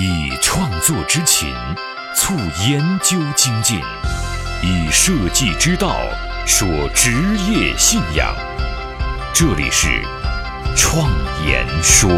[0.00, 1.52] 以创作之情
[2.14, 2.32] 促
[2.70, 3.80] 研究精进，
[4.62, 5.96] 以设计之道
[6.46, 7.10] 说职
[7.50, 8.32] 业信仰。
[9.34, 9.88] 这里是
[10.76, 11.10] 创
[11.44, 12.08] 言说。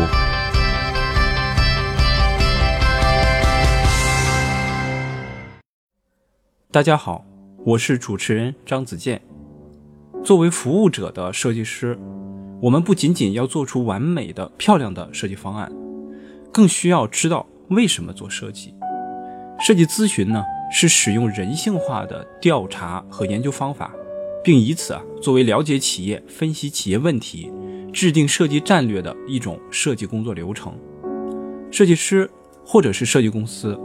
[6.70, 7.24] 大家好，
[7.64, 9.22] 我是主持人张子健。
[10.22, 11.98] 作为服务者的设计师，
[12.60, 15.72] 我们不仅仅要做出完美的、漂亮的设计方案，
[16.52, 17.46] 更需要知道。
[17.70, 18.74] 为什么做设计？
[19.60, 20.42] 设计咨询呢，
[20.72, 23.94] 是使用人性化的调查和研究方法，
[24.43, 27.52] 并以此啊作为了解企业、分析企业问题、
[27.93, 30.72] 制定设计战略的一种设计工作流程。
[31.70, 32.28] 设计师
[32.66, 33.78] 或者是设计公司，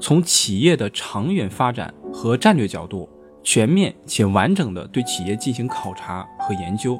[0.00, 3.08] 从企业的长远发展和战略角度，
[3.44, 6.98] 全面且完整的对企业进行考察和研究，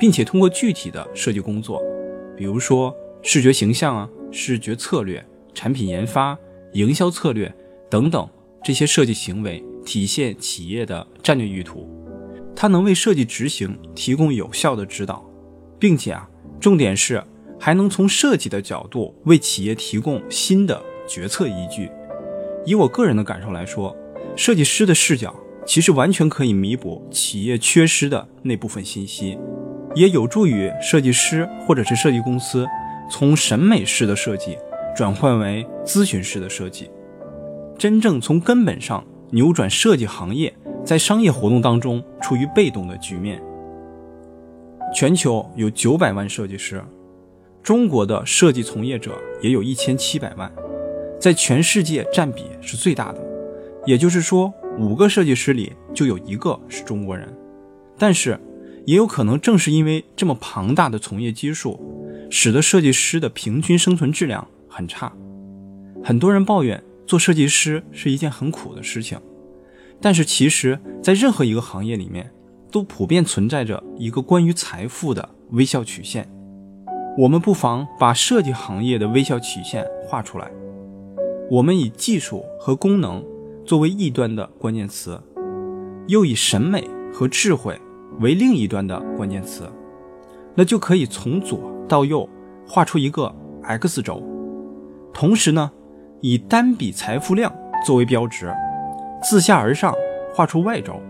[0.00, 1.82] 并且通过具体的设计工作，
[2.34, 5.22] 比如说视觉形象啊、视觉策略。
[5.56, 6.38] 产品研发、
[6.74, 7.52] 营销策略
[7.88, 8.28] 等等
[8.62, 11.90] 这些设计行为，体现企业的战略意图。
[12.54, 15.24] 它能为设计执行提供有效的指导，
[15.78, 16.28] 并且啊，
[16.60, 17.22] 重点是
[17.58, 21.90] 还能从设计的角度为企业提供新的决策依据。
[22.66, 23.96] 以我个人的感受来说，
[24.36, 29.38] 设计师的视角其实完全可以弥补企业缺失的那部分信息，
[29.94, 32.66] 也有助于设计师或者是设计公司
[33.10, 34.58] 从审美式的设计。
[34.96, 36.90] 转换为咨询式的设计，
[37.76, 40.50] 真正从根本上扭转设计行业
[40.82, 43.38] 在商业活动当中处于被动的局面。
[44.94, 46.82] 全球有九百万设计师，
[47.62, 50.50] 中国的设计从业者也有一千七百万，
[51.20, 53.22] 在全世界占比是最大的。
[53.84, 57.28] 也就是说，五个设计师里就有一个是中国人。
[57.98, 58.40] 但是，
[58.86, 61.78] 也有可能正是因为这么庞大的从业基数，
[62.30, 64.48] 使得设计师的平均生存质量。
[64.76, 65.10] 很差，
[66.04, 69.18] 很多人抱怨做设计师是一件很苦的事情，
[70.02, 72.30] 但是其实，在任何一个行业里面，
[72.70, 76.30] 都普遍存在着一个关于财富的微笑曲线。
[77.16, 80.50] 我们不妨把设计行业的微笑曲线画出来，
[81.50, 83.24] 我们以技术和功能
[83.64, 85.18] 作为一端的关键词，
[86.06, 87.80] 又以审美和智慧
[88.20, 89.62] 为另一端的关键词，
[90.54, 91.58] 那就可以从左
[91.88, 92.28] 到右
[92.68, 94.35] 画出一个 X 轴。
[95.16, 95.72] 同时呢，
[96.20, 97.50] 以单笔财富量
[97.86, 98.54] 作为标值，
[99.22, 99.94] 自下而上
[100.34, 101.00] 画出 Y 轴，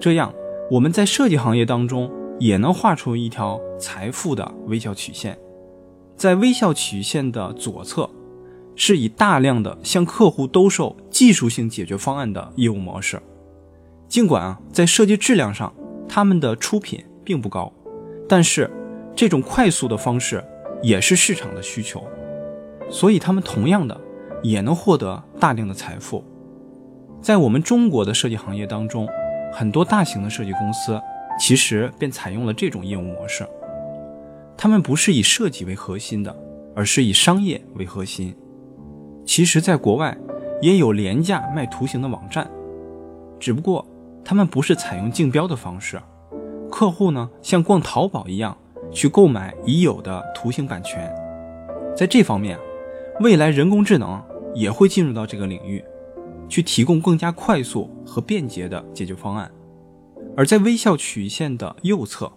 [0.00, 0.34] 这样
[0.68, 2.10] 我们在设计行业当中
[2.40, 5.38] 也能画出一条财富的微笑曲线。
[6.16, 8.10] 在微笑曲线的左侧，
[8.74, 13.22] 是以大量的向客户兜售技术性解决方案的业务模式。
[14.08, 15.72] 尽管啊，在设计质量上，
[16.08, 17.72] 他们的出品并不高，
[18.28, 18.68] 但是
[19.14, 20.42] 这种快速的方式
[20.82, 22.04] 也是市场的需求。
[22.92, 23.98] 所以，他们同样的
[24.42, 26.22] 也能获得大量的财富。
[27.22, 29.08] 在我们中国的设计行业当中，
[29.50, 31.00] 很多大型的设计公司
[31.40, 33.48] 其实便采用了这种业务模式。
[34.58, 36.36] 他们不是以设计为核心的，
[36.76, 38.36] 而是以商业为核心。
[39.24, 40.14] 其实，在国外
[40.60, 42.48] 也有廉价卖图形的网站，
[43.40, 43.86] 只不过
[44.22, 45.98] 他们不是采用竞标的方式，
[46.70, 48.54] 客户呢像逛淘宝一样
[48.90, 51.10] 去购买已有的图形版权。
[51.96, 52.58] 在这方面。
[53.22, 54.20] 未来人工智能
[54.52, 55.82] 也会进入到这个领域，
[56.48, 59.48] 去提供更加快速和便捷的解决方案。
[60.36, 62.32] 而在微笑曲线的右侧，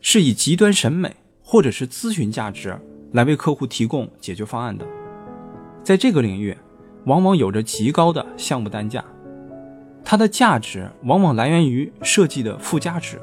[0.00, 2.74] 是以极端审美或者是咨询价值
[3.12, 4.86] 来为客户提供解决方案的。
[5.84, 6.56] 在这个领域，
[7.04, 9.04] 往往有着极高的项目单价，
[10.02, 13.20] 它的价值往往来源于设计的附加值，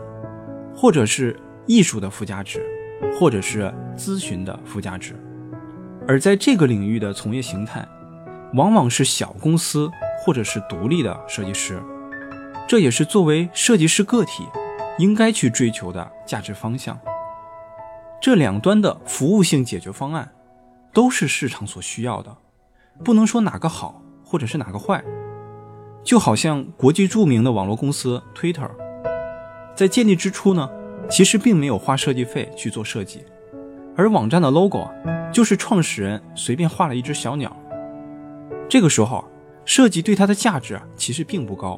[0.75, 2.63] 或者是艺术的附加值，
[3.17, 5.15] 或者是咨询的附加值。
[6.09, 7.87] 而在这个领域的从业形态，
[8.55, 9.87] 往往是小公司
[10.19, 11.79] 或者是独立的设计师，
[12.67, 14.43] 这也是作为设计师个体
[14.97, 16.99] 应该去追求的价值方向。
[18.19, 20.27] 这两端的服务性解决方案，
[20.91, 22.35] 都是市场所需要的，
[23.05, 25.03] 不能说哪个好或者是哪个坏。
[26.03, 28.71] 就好像国际著名的网络公司 Twitter，
[29.75, 30.67] 在建立之初呢，
[31.07, 33.23] 其实并没有花设计费去做设计。
[34.00, 34.90] 而网站的 logo
[35.30, 37.54] 就是创始人随便画了一只小鸟。
[38.69, 39.25] 这个时候，
[39.66, 41.78] 设计对它的价值其实并不高，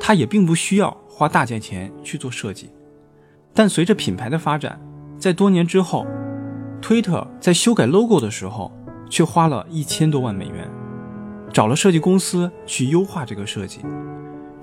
[0.00, 2.70] 它也并不需要花大价钱去做设计。
[3.54, 4.80] 但随着品牌的发展，
[5.20, 6.04] 在多年之后，
[6.82, 8.72] 推特在修改 logo 的时候，
[9.08, 10.68] 却花了一千多万美元，
[11.52, 13.82] 找了设计公司去优化这个设计。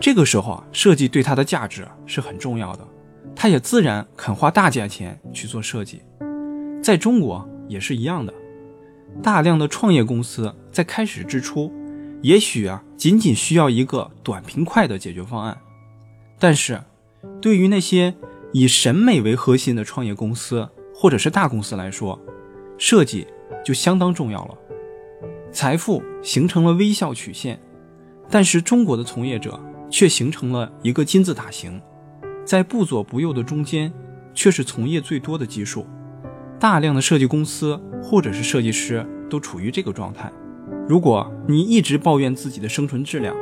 [0.02, 2.86] 这个时候啊，设计对它的价值是很重要的，
[3.34, 6.02] 他也自然肯花大价钱去做设计。
[6.88, 8.34] 在中国也是一样的，
[9.22, 11.70] 大量的创业公司在开始之初，
[12.22, 15.58] 也许啊，仅仅需要一个短平快的解决方案。
[16.40, 16.82] 但是，
[17.42, 18.16] 对于那些
[18.54, 22.18] 以审美为核心的创业公司或者是大公司来说，
[22.78, 23.28] 设计
[23.66, 24.58] 就相当重要了。
[25.52, 27.60] 财富形成了微笑曲线，
[28.30, 29.60] 但是中国的从业者
[29.90, 31.82] 却形成了一个金字塔形，
[32.46, 33.92] 在不左不右的中间，
[34.34, 35.86] 却是从业最多的基数。
[36.60, 40.32] 大量的设计公司或者是设计师都处于这个状态。
[40.88, 43.36] 如果你一直抱怨自己的生存质量，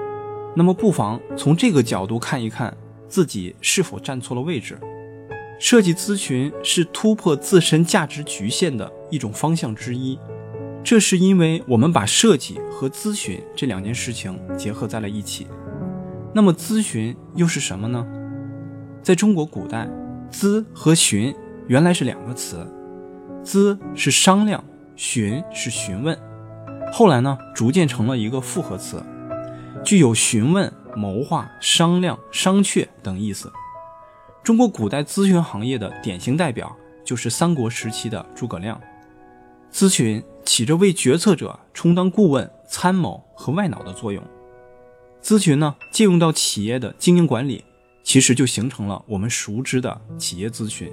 [0.56, 2.75] 那么不妨从这个角度看一看
[3.07, 4.77] 自己是否站错了位置。
[5.59, 10.19] 设计咨询是突破自身价值局限的一种方向之一，
[10.83, 15.47] 这是因为我们把设计和咨询这两件事情结合在了一起。
[16.33, 18.06] 那么咨询又是什么呢？
[19.01, 19.89] 在中国古代，
[20.29, 21.33] 咨和询
[21.67, 22.67] 原来是两个词。
[23.45, 24.62] 咨是商量，
[24.95, 26.18] 询是询问，
[26.92, 29.01] 后来呢，逐渐成了一个复合词，
[29.83, 33.51] 具有询问、谋划、商量、商榷等意思。
[34.44, 38.81] 中国古代咨询行业的典型代表就是三国时期的诸葛亮。
[39.71, 44.24] 咨询起着为决策者充当顾问、参谋和外脑的作用。
[45.21, 47.63] 咨询呢，借用到企业的经营管理，
[48.03, 50.91] 其实就形成了我们熟知的企业咨询。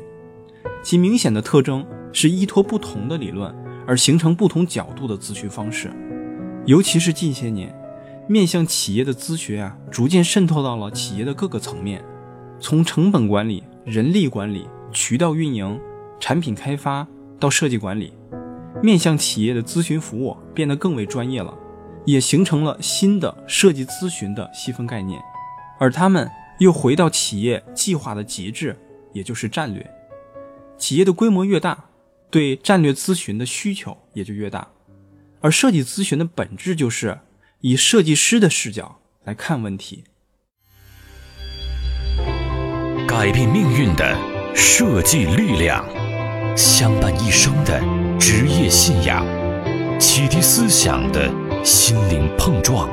[0.83, 3.55] 其明显的特征是依托不同的理论
[3.87, 5.91] 而形成不同角度的咨询方式，
[6.67, 7.75] 尤其是近些年，
[8.29, 12.05] 面向企业的咨询啊，逐渐渗透到了企业的各个层面，
[12.61, 15.81] 从成本管理、人力管理、渠道运营、
[16.21, 17.07] 产品开发
[17.41, 18.13] 到设计管理，
[18.83, 21.53] 面向企业的咨询服务变得更为专业了，
[22.05, 25.21] 也形成了新的设计咨询的细分概念，
[25.81, 28.77] 而他们又回到企业计划的极致，
[29.13, 29.85] 也就是战略。
[30.79, 31.85] 企业的规模越大，
[32.33, 34.67] 对战略咨询的需求也就越大，
[35.43, 37.21] 而设计咨询的本质就是
[37.61, 40.05] 以设计师的视角来看问题，
[43.07, 44.17] 改变命运的
[44.55, 45.87] 设计力量，
[46.57, 47.79] 相伴一生的
[48.19, 49.27] 职业信仰，
[50.01, 51.31] 启迪思想的
[51.63, 52.89] 心灵碰撞，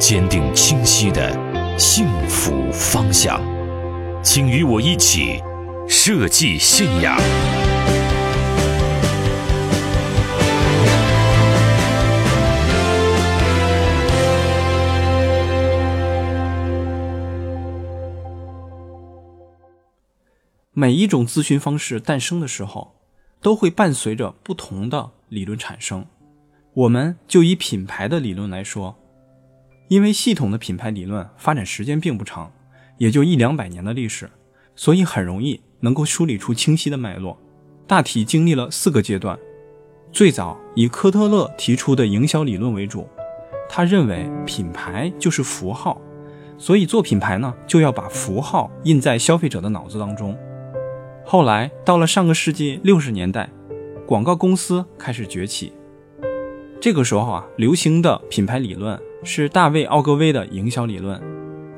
[0.00, 1.32] 坚定清晰的
[1.78, 3.40] 幸福方向，
[4.24, 5.40] 请与我一起。
[5.88, 7.16] 设计信仰。
[20.78, 22.96] 每一种咨询方式诞生的时候，
[23.40, 26.04] 都会伴随着不同的理论产生。
[26.74, 28.94] 我们就以品牌的理论来说，
[29.88, 32.52] 因为系统的品牌理论发展时间并不长，
[32.98, 34.28] 也就一两百年的历史，
[34.74, 35.58] 所以很容易。
[35.80, 37.38] 能够梳理出清晰的脉络，
[37.86, 39.38] 大体经历了四个阶段。
[40.12, 43.08] 最早以科特勒提出的营销理论为主，
[43.66, 45.98] 他认为品牌就是符号，
[46.58, 50.36] 所以做品牌呢就要把符号印在消费者的脑子当中。
[51.28, 53.50] 后来到了上个世纪六十年代，
[54.06, 55.72] 广告公司开始崛起，
[56.80, 61.20] 这个时候啊，流行的品牌理论是大卫奥格威的营销理论，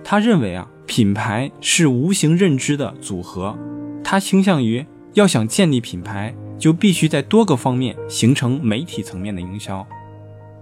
[0.05, 3.57] 他认为啊，品牌是无形认知的组合。
[4.05, 4.85] 他倾向于
[5.15, 9.87] 要想建立品牌，就必须在多个方面形成媒体层面的营销。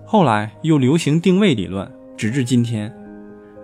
[0.05, 2.97] 后来又流行定位理论，直至今天。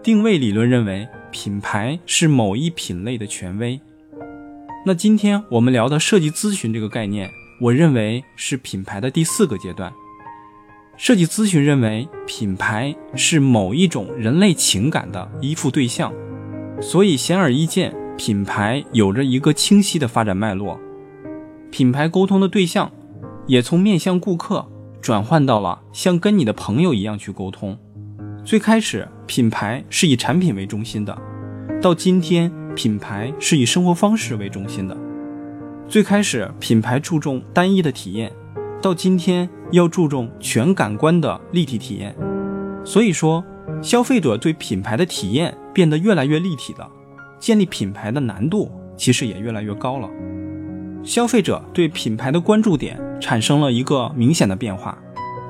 [0.02, 3.80] 定位理论认为品牌是某一品类的权威。
[4.84, 9.92] 那今天我们聊的设计咨询这个概念，我认为是品牌的第四个阶段。
[10.96, 16.12] 设计咨询认为品牌是某一种人类情感的依附对象，
[16.80, 17.94] 所以显而易见。
[18.18, 20.78] 品牌有着一个清晰的发展脉络，
[21.70, 22.90] 品牌沟通的对象
[23.46, 24.68] 也从面向顾客
[25.00, 27.76] 转换到了像跟你的朋友一样去沟通。
[28.44, 31.16] 最开始，品牌是以产品为中心的，
[31.80, 34.96] 到今天，品牌是以生活方式为中心的。
[35.88, 38.32] 最开始，品牌注重单一的体验，
[38.80, 42.14] 到今天要注重全感官的立体体验。
[42.84, 43.44] 所以说，
[43.80, 46.88] 消费者对品牌的体验变得越来越立体了。
[47.38, 50.08] 建立品牌的难度其实也越来越高了，
[51.02, 54.96] 消费者对品牌的关注点产生了一个明显的变化。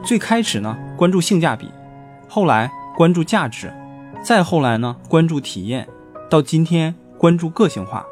[0.03, 1.69] 最开始呢，关注性价比，
[2.27, 3.71] 后来关注价值，
[4.25, 5.87] 再后来呢，关注体验，
[6.31, 8.05] 到今天关注个性化。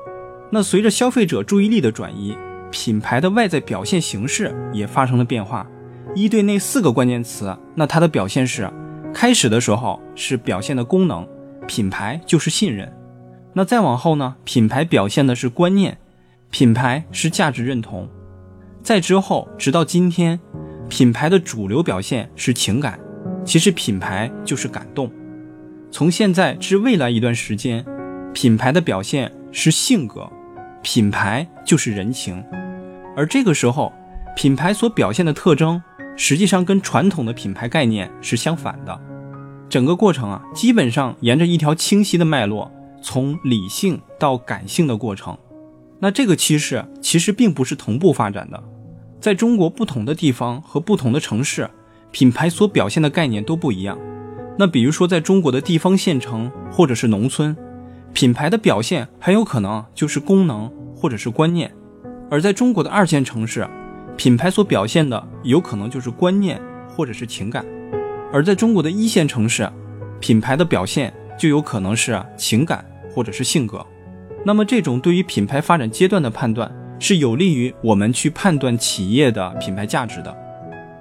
[0.51, 2.39] 那随着消费者注意力的转移，
[2.71, 5.67] 品牌的外在表现形式也发生了变化。
[6.15, 8.71] 一对那四个关键词，那它的表现是：
[9.13, 11.27] 开始的时候是表现的功能，
[11.67, 12.93] 品牌就是信任。
[13.53, 14.37] 那再往后呢？
[14.45, 15.99] 品牌表现的是观念，
[16.53, 18.09] 品牌是价值认同。
[18.81, 20.39] 再之后，直到今天，
[20.89, 23.01] 品牌的主流表现是情感，
[23.45, 25.11] 其实品牌就是感动。
[25.91, 27.85] 从现在至未来一段时间，
[28.33, 30.31] 品牌的表现是性格，
[30.83, 32.43] 品牌就是人情。
[33.17, 33.93] 而这个时候，
[34.37, 35.83] 品牌所表现的特征，
[36.17, 38.99] 实际上跟传统的品牌概念是相反的。
[39.69, 42.71] 整个过程啊，基本上沿着一条清晰的脉络，
[43.03, 45.37] 从理性到感性的过程。
[45.99, 48.63] 那这个趋势其实并不是同步发展的，
[49.21, 51.69] 在中国不同的地方和不同的城市，
[52.11, 53.99] 品牌所表现的概念都不一样。
[54.57, 57.57] 那比如说，在中国的地方县城或者是农村，
[58.13, 61.69] 品牌的表现很有可能就是功能或者是观念；
[62.31, 63.67] 而在中国的二线城市，
[64.17, 67.65] 品牌所表现的有可能就是观念或者是情感；
[68.33, 69.71] 而在中国的一线城市，
[70.21, 73.85] 品牌的表现就有可能是情感或者是性格。
[74.45, 80.37] 那么，这种对于品牌发展阶段的判断，是有利于我们去判断企业的品牌价值的。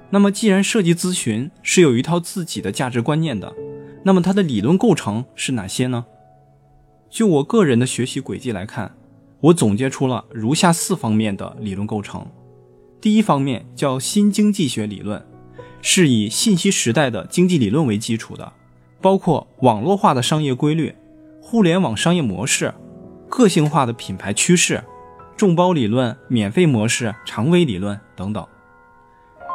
[0.09, 3.53] 那么，既然设计咨询是有一套自己的价值观念的，
[4.03, 6.05] 那么它的理论构成是哪些呢？
[7.09, 8.95] 就我个人的学习轨迹来看，
[9.39, 12.25] 我总结出了如下四方面的理论构成。
[13.01, 15.25] 第一方面叫新经济学理论，
[15.81, 18.53] 是以信息时代的经济理论为基础的，
[19.01, 20.93] 包括网络化的商业规律、
[21.41, 22.73] 互联网商业模式。
[23.27, 24.83] 个性化的品牌趋势、
[25.37, 28.43] 众包理论、免费模式、长尾理论等等。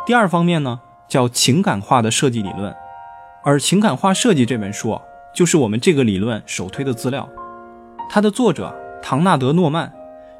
[0.06, 2.72] 第二方面呢，叫情感化的设计理论，
[3.42, 4.96] 而《情感化设计》这本书
[5.34, 7.28] 就是我们这个理论首推的资料。
[8.08, 9.92] 它的作者唐纳德·诺曼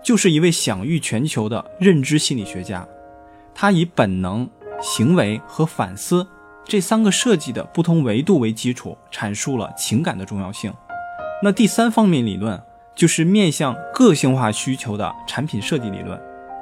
[0.02, 2.86] 就是一位享誉全球的认知心理学家，
[3.54, 4.48] 他以本能、
[4.80, 6.26] 行为和反思
[6.64, 10.72] 这三个设计的不同维度为基础，阐述了情感的重要性。
[11.42, 12.60] 那第三方面理论。
[12.96, 16.16] 就是面向个性化需求的产品设计理论。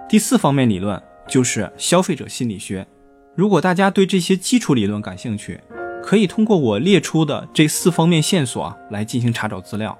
[0.08, 2.86] 第四方面理论就是消费者心理学。
[3.34, 5.60] 如果大家对这些基础理论感兴趣，
[6.02, 9.98] 可以通过我列出的这四方面线索来进行查找资料。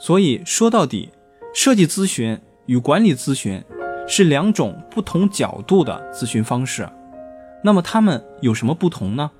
[0.00, 1.10] 所以说到底，
[1.54, 3.62] 设计咨询与管理咨询
[4.08, 6.88] 是两种不同角度的咨询方式。
[7.62, 9.30] 那么它们有什么不同呢？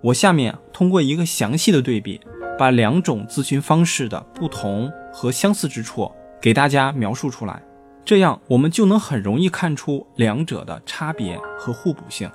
[0.00, 2.18] 我下面通过一个详细的对比。
[2.58, 6.10] 把两种咨询方式的不同和相似之处
[6.40, 7.62] 给大家描述出来，
[8.02, 12.30] 这样我们就能很容易看出两者的差别和互补性。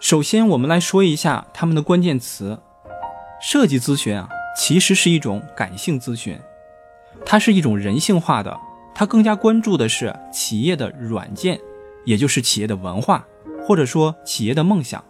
[0.00, 2.58] 首先，我们来说一下他们的关键词。
[3.40, 6.36] 设计咨询啊，其实是一种感性咨询，
[7.24, 8.58] 它是一种人性化的，
[8.94, 11.58] 它更加关注的是企业的软件，
[12.04, 13.24] 也就是企业的文化，
[13.62, 15.04] 或者说企业的梦想。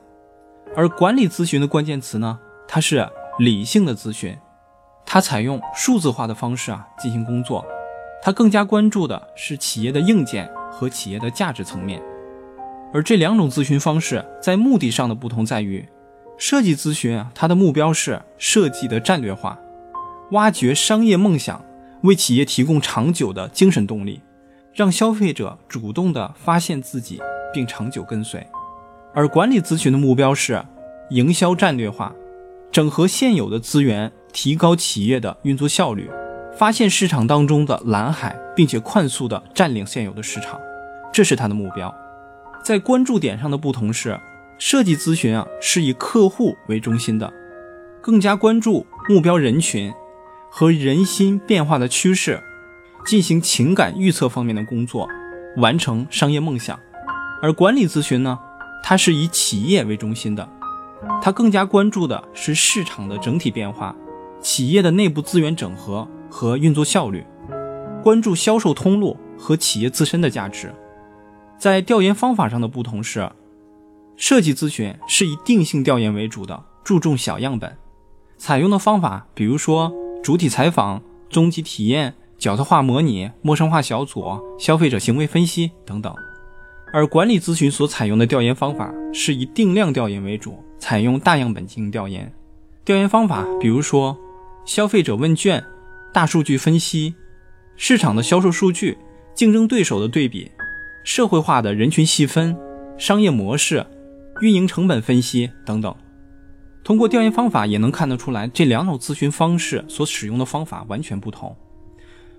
[0.77, 2.39] 而管理咨询的关键词呢，
[2.69, 4.37] 它是理性的咨询。
[5.07, 7.65] 它采用数字化的方式啊进行工作，
[8.23, 12.01] 它更加关注的是企业的硬件和企业的价值层面。
[12.93, 15.89] 而这两种咨询方式在目的上的不同在于，
[16.39, 19.59] 设计咨询啊它的目标是设计的战略化，
[20.31, 21.65] 挖掘商业梦想，
[22.03, 24.21] 为企业提供长久的精神动力，
[24.73, 27.21] 让消费者主动的发现自己
[27.53, 28.47] 并长久跟随。
[29.15, 30.65] 而管理咨询的目标是
[31.11, 32.13] 营销战略化，
[32.71, 34.11] 整合现有的资源。
[34.33, 36.09] 提高企业的运作效率，
[36.57, 40.57] 发现市场当中的蓝海，并且快速的占领现有的市场，
[41.13, 41.93] 这是他的目标。
[42.63, 44.17] 在关注点上的不同是，
[44.57, 47.33] 设计咨询啊是以客户为中心的，
[48.01, 49.93] 更加关注目标人群
[50.51, 52.43] 和人心变化的趋势，
[53.07, 55.09] 进行情感预测方面的工作，
[55.57, 56.79] 完成商业梦想。
[57.41, 58.39] 而管理咨询呢，
[58.83, 60.47] 它是以企业为中心的，
[61.23, 63.95] 它更加关注的是市场的整体变化。
[64.43, 67.25] 企业的内部资源整合和运作效率，
[68.03, 70.75] 关注销售通路和企业自身的价值。
[71.59, 73.31] 在调研方法上的不同是，
[74.17, 77.77] 设计咨询是以定性调研为主的，注重小样本，
[78.39, 79.93] 采用的方法比如说
[80.31, 86.15] 主体采访、终极体验、角色化模拟、陌生化小组、消费者行为分析等等。
[86.93, 92.33] 而管理咨询所采用的调研方法是以定量调研为主，采用大样本进行调研。
[92.85, 94.17] 调研方法比如说。
[94.65, 95.65] 消费者问卷、
[96.13, 97.13] 大数据分析、
[97.75, 98.97] 市场的销售数据、
[99.35, 100.49] 竞争对手的对比、
[101.05, 102.57] 社会化的人群细分、
[102.97, 103.85] 商业模式、
[104.41, 105.93] 运营成本分析等等。
[106.83, 111.55] 通过调研方法也能看得出来，这两种咨询方式所使用的方法完全不同，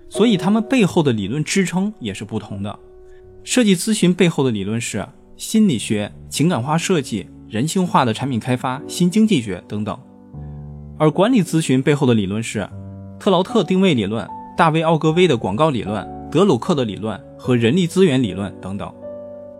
[0.08, 2.78] 所以他们背后的理论支撑也是不同的。
[3.44, 5.06] 设计咨询背后的理论是
[5.36, 9.98] 心理学、情感化设计、人性化的产品开发、新经济学等等。
[10.98, 12.68] 而管理咨询背后的理论是
[13.18, 18.92] 特劳特定位理论、大卫奥格威的广告理论、德鲁克的理论和人力资源理论等等。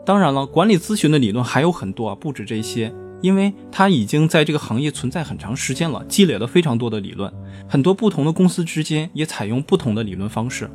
[0.04, 7.32] 当然了，管理咨询的理论还有很多，不止这些，因为它已经在这个行业存在很长时间了，积累了非常多的理论。
[7.66, 10.68] 很多不同的公司之间也采用不同的理论方式。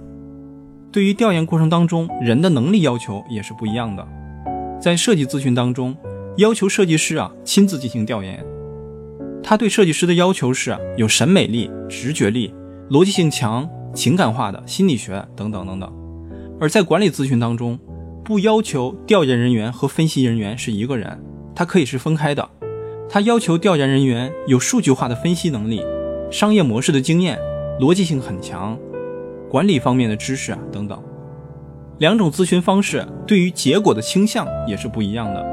[0.92, 4.08] 对于调研过程当中，人的能力要求也是不一样的。
[4.82, 5.96] 在设计咨询当中，
[6.38, 8.44] 要求设计师啊亲自进行调研。
[9.44, 12.54] 他对设计师的要求是有审美力、直觉力、
[12.90, 15.94] 逻辑性强、情感化的心理学等等等等。
[16.60, 17.78] 而在管理咨询当中，
[18.24, 21.20] 不要求调研人员和分析人员是一个人，
[21.58, 22.48] 它可以是分开的。
[23.10, 25.84] 它要求调研人员有数据化的分析能力、
[26.30, 27.40] 商业模式的经验、
[27.80, 28.78] 逻辑性很强、
[29.50, 31.02] 管理方面的知识啊等等。
[31.98, 35.44] 两种咨询方式对于结果的倾向也是不一样的。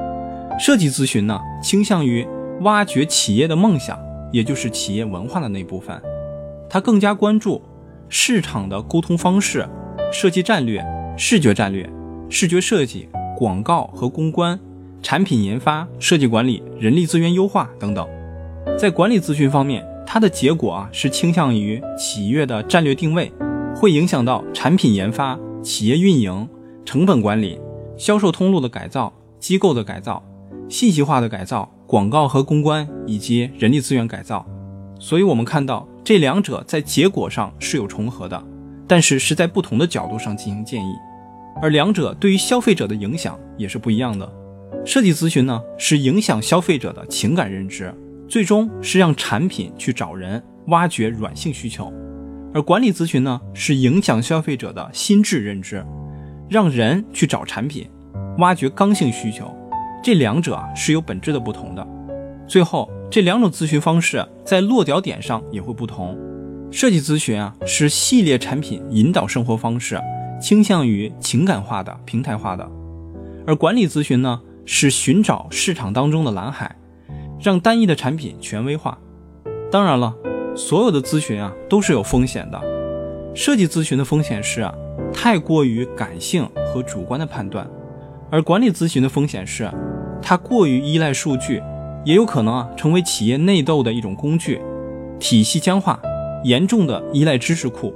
[0.61, 2.27] 设计咨询呢，倾向于
[2.61, 3.99] 挖掘企业的梦想，
[4.31, 5.99] 也就是企业文化的那部分，
[6.69, 7.63] 它更加关注
[8.11, 9.67] 市场的沟通方式、
[10.13, 10.85] 设计战略、
[11.17, 11.89] 视觉战略。
[12.29, 14.59] 视觉设计、广告和公关、
[15.05, 18.09] 产品研发、设计管理、人力资源优化等等，
[18.79, 23.31] 在管理咨询方面，它的结果啊是倾向于企业的战略定位，
[23.77, 26.49] 会影响到产品研发、企业运营、
[26.87, 27.61] 成本管理、
[27.99, 30.25] 销售通路的改造、机构的改造、
[30.71, 34.47] 信息化的改造、广告和公关以及人力资源改造。
[34.99, 38.43] 所以，我们看到这两者在结果上是有重合的，
[38.89, 40.95] 但是是在不同的角度上进行建议。
[41.61, 44.27] 而两者对于消费者的影响也是不一样的。
[44.85, 47.93] 设计咨询呢，是影响消费者的情感认知，
[48.29, 51.91] 最终是让产品去找人，挖掘软性需求；
[52.53, 55.85] 而管理咨询呢，是影响消费者的心智认知，
[56.51, 57.89] 让人去找产品，
[58.39, 59.51] 挖掘刚性需求。
[60.03, 61.87] 这两者啊是有本质的不同的。
[62.47, 66.15] 最后，这两种咨询方式在落脚点上也会不同。
[66.71, 69.99] 设计咨询啊，是系列产品引导生活方式。
[70.43, 72.71] 倾向于情感化的、平台化的，
[73.47, 76.77] 而管理咨询呢，是寻找市场当中的蓝海，
[77.41, 78.99] 让单一的产品权威化。
[79.71, 80.15] 当然了，
[80.57, 82.61] 所有的咨询啊都是有风险的。
[83.35, 84.71] 设计咨询的风险是，
[85.13, 87.69] 太过于感性和主观的判断，
[88.31, 89.71] 而管理咨询的风险是，
[90.23, 91.61] 它过于依赖数据，
[92.05, 94.61] 也有可能啊成为企业内斗的一种工具，
[95.19, 96.01] 体系僵化，
[96.45, 97.93] 严重的依赖知识库。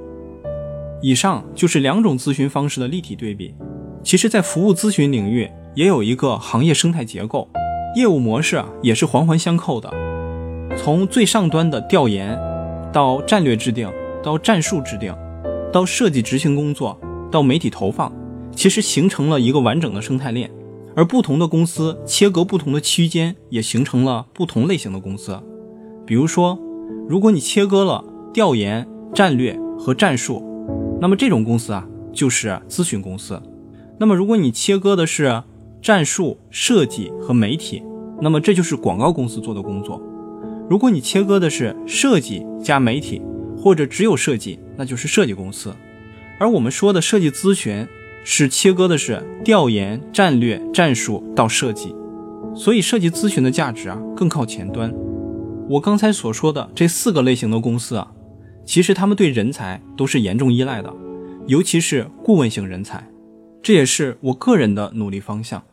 [1.00, 3.54] 以上就是两种咨询方式的立体对比。
[4.02, 5.48] 其实，在服务咨询领域
[5.78, 7.48] 也有一个行业生态结构，
[7.94, 9.88] 业务模式啊也是环环相扣的。
[10.76, 12.36] 从最上端的调研，
[12.92, 13.88] 到战略制定，
[14.20, 15.14] 到战术制定，
[15.72, 16.98] 到设计执行工作，
[17.30, 18.12] 到媒体投放，
[18.50, 20.50] 其实形成了一个完整的生态链。
[20.96, 25.40] 而不同的公司切割不同的区间，也形成了不同类型的公司。
[26.04, 26.58] 比如说，
[27.08, 28.02] 如果你切割了
[28.34, 30.44] 调研、战略和战术。
[31.00, 33.40] 那么这种公司啊，就是咨询公司。
[34.00, 35.42] 那么如果你切割的是
[35.80, 37.82] 战术设计和媒体，
[38.20, 40.02] 那么这就是广告公司做的工作。
[40.68, 43.22] 如果你切割的是设计加媒体，
[43.56, 45.74] 或者只有设计，那就是设计公司。
[46.38, 47.86] 而我们说的设计咨询
[48.24, 51.94] 是切割的是调研、战略、战术到设计，
[52.54, 54.94] 所以设计咨询的价值啊更靠前端。
[55.68, 58.12] 我刚才所说的这四个类型的公司啊。
[58.64, 60.92] 其实他们对人才都是严重依赖的，
[61.46, 63.08] 尤其是顾问型人才，
[63.62, 65.64] 这也是我个人的努力方向。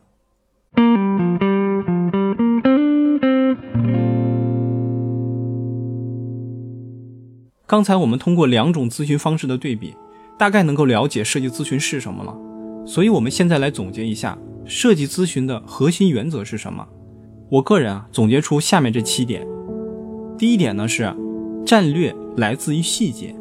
[7.66, 9.94] 刚才我们通过两种咨询方式的对比，
[10.38, 12.36] 大概能够了解设计咨询是什么了。
[12.86, 16.86] 所以，我们现在来总结一下设计咨询的核心原则是什么？
[17.50, 19.46] 我个人啊，总结出下面这七点。
[20.38, 21.14] 第一点呢是。
[21.66, 23.34] 战略来自于细节，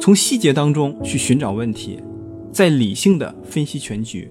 [0.00, 2.02] 从细节当中去寻找问题，
[2.50, 4.28] 再理性的分析全局。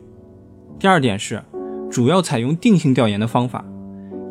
[0.78, 1.42] 第二点是，
[1.90, 3.64] 主要采用定性调研的方法，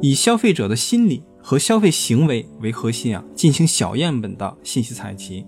[0.02, 5.46] 以消费者的心理和消费行为为核心啊，进行小样本的信息采集。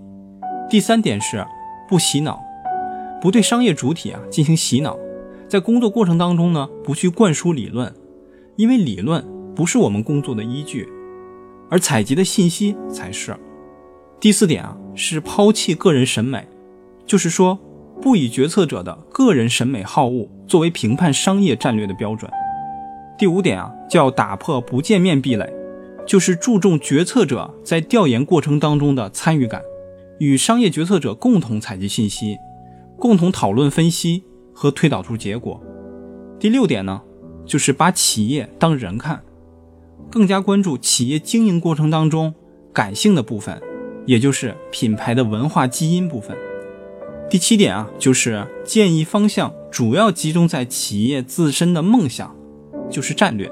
[0.70, 1.46] 第三点是，
[1.86, 2.42] 不洗脑，
[3.20, 4.96] 不对商业主体啊进行洗脑，
[5.46, 7.94] 在工作过程当中呢，不去灌输理论，
[8.56, 9.22] 因为理论
[9.54, 10.88] 不是我们工作的依据，
[11.68, 13.36] 而采集的信息才是。
[14.18, 16.48] 第四点啊，是抛弃个人审美，
[17.04, 17.58] 就是说，
[18.00, 22.32] 不以决策者的个人审美好恶作为评判商业战略的标准。
[23.18, 25.52] 第五点啊，叫打破不见面壁垒，
[26.10, 29.62] 就是注重决策者在调研过程当中的参与感，
[30.18, 32.36] 与商业决策者共同采集信息，
[32.98, 35.62] 共同讨论分析和推导出结果。
[36.40, 37.00] 第六点呢，
[37.46, 39.22] 就是把企业当人看，
[40.10, 42.34] 更加关注企业经营过程当中
[42.72, 43.62] 感性的部分。
[44.04, 46.36] 也就是品牌的文化基因部分。
[47.30, 52.34] 第七点啊，就是建议方向主要集中在企业自身的梦想，
[52.90, 53.48] 就是战略，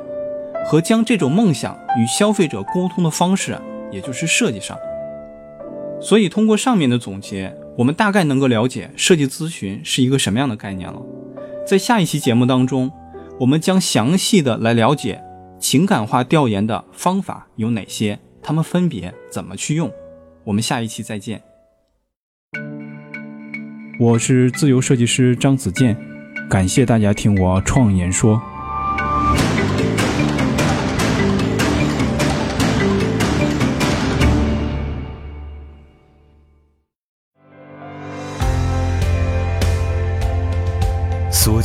[0.64, 3.58] 和将这种梦想与消费者沟通的方式，
[3.90, 4.76] 也就是设计上。
[6.00, 11.02] 所以通过上面的总结，我们大概能够了解设计咨询是一个什么样的概念了。
[11.66, 12.90] 在下一期节目当中，
[13.40, 15.20] 我们将详细的来了解
[15.58, 19.90] 情感化调研的方法有哪些，它们分别怎么去用。
[20.44, 21.42] 我们下一期再见。
[23.98, 25.96] 我是自由设计师张子健，
[26.48, 28.40] 感谢大家听我创言说。